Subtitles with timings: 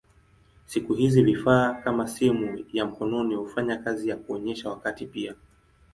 [0.65, 5.35] Siku hizi vifaa kama simu ya mkononi hufanya kazi ya kuonyesha wakati pia.